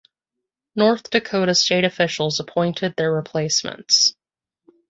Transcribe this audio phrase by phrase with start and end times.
[0.75, 4.15] North Dakota state officials appointed their replacements.